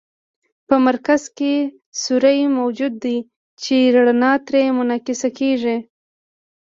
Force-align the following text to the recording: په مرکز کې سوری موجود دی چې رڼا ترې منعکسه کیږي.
په 0.67 0.75
مرکز 0.87 1.21
کې 1.37 1.53
سوری 2.03 2.39
موجود 2.59 2.93
دی 3.03 3.17
چې 3.61 3.75
رڼا 3.93 4.33
ترې 4.47 4.61
منعکسه 4.77 5.29
کیږي. 5.39 5.77